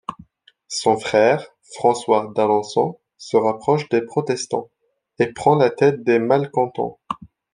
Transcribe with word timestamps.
Son 0.67 0.97
frère, 0.97 1.45
François 1.75 2.33
d'Alençon, 2.35 2.97
se 3.19 3.37
rapproche 3.37 3.87
des 3.89 4.01
protestants, 4.01 4.71
et 5.19 5.31
prend 5.31 5.53
la 5.55 5.69
tête 5.69 6.03
des 6.03 6.17
Malcontents. 6.17 6.97